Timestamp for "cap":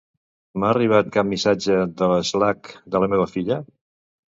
1.19-1.29